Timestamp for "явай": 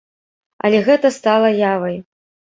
1.75-1.97